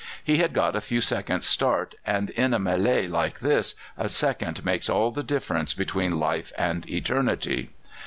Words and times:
He 0.23 0.37
had 0.37 0.53
got 0.53 0.75
a 0.75 0.81
few 0.81 0.99
seconds' 0.99 1.45
start, 1.45 1.93
and 2.07 2.31
in 2.31 2.55
a 2.55 2.59
mêlée 2.59 3.07
like 3.07 3.37
this 3.37 3.75
a 3.95 4.09
second 4.09 4.65
makes 4.65 4.89
all 4.89 5.11
the 5.11 5.21
difference 5.21 5.75
between 5.75 6.19
life 6.19 6.51
and 6.57 6.89
eternity. 6.89 7.69